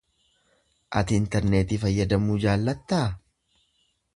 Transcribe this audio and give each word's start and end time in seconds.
Ati 1.01 1.17
interneetii 1.19 1.79
fayyadamuu 1.83 2.39
jaallattaa? 2.47 3.07